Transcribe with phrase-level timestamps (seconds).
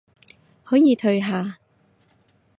[0.63, 1.59] 可以退下